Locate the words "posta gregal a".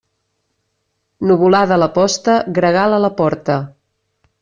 2.01-3.05